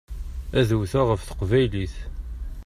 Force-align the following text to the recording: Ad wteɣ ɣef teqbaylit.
Ad 0.59 0.69
wteɣ 0.79 1.03
ɣef 1.09 1.21
teqbaylit. 1.23 1.95